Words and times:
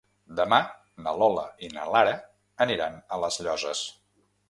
Demà 0.37 0.57
na 1.09 1.13
Lola 1.19 1.45
i 1.69 1.71
na 1.77 1.85
Lara 1.97 2.17
aniran 2.67 3.01
a 3.19 3.25
les 3.27 3.43
Llosses. 3.47 3.87